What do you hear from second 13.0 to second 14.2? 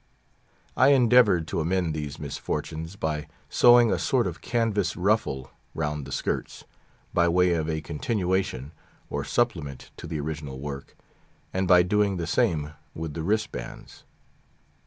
the wristbands.